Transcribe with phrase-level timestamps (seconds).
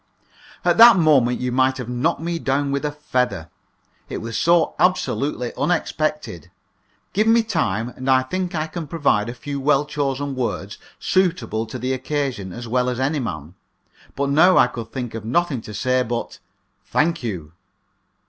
[0.65, 3.51] At that moment you might have knocked me down with a feather;
[4.09, 6.49] it was so absolutely unexpected.
[7.13, 11.67] Give me time, and I think I can provide a few well chosen words suitable
[11.67, 13.53] to the occasion as well as any man.
[14.15, 16.39] But now I could think of nothing to say but
[16.83, 17.51] "Thank you."